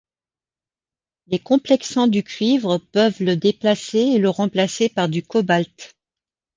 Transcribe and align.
Les 1.27 1.37
complexants 1.37 2.07
du 2.07 2.23
cuivre 2.23 2.79
peuvent 2.79 3.21
le 3.21 3.35
déplacer 3.37 3.99
et 3.99 4.17
le 4.17 4.31
remplacer 4.31 4.89
par 4.89 5.07
du 5.09 5.21
cobalt. 5.21 5.93